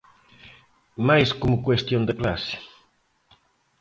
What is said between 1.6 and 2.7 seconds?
cuestión de clase.